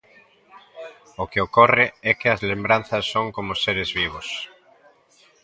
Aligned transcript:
O 1.21 1.25
que 1.31 1.43
ocorre 1.47 1.85
é 2.09 2.11
que 2.19 2.27
as 2.33 2.43
lembranzas 2.49 3.03
son 3.13 3.25
como 3.35 3.61
seres 3.63 3.89
vivos. 3.99 4.27